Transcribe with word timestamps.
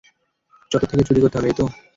চত্বর 0.71 0.89
থেকে 0.91 1.03
চুরি 1.03 1.19
করতে 1.21 1.37
হবে, 1.37 1.47
এই 1.47 1.55
তো? 1.59 1.65